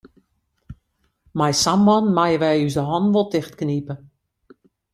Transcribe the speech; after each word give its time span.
Mei 1.37 1.53
sa'n 1.61 1.81
man 1.87 2.05
meie 2.15 2.37
wy 2.43 2.59
ús 2.67 2.75
de 2.77 2.83
hannen 2.89 3.13
wol 3.15 3.27
tichtknipe. 3.31 3.93